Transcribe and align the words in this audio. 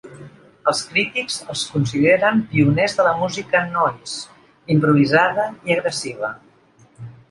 Els 0.69 0.79
crítics 0.93 1.35
els 1.55 1.65
consideren 1.73 2.41
pioners 2.55 2.99
de 3.01 3.07
la 3.11 3.13
música 3.21 3.63
"noise" 3.77 4.27
improvisada 4.79 5.51
i 5.69 5.81
agressiva. 5.81 6.37